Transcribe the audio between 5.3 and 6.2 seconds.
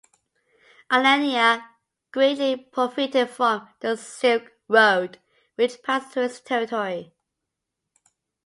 which passed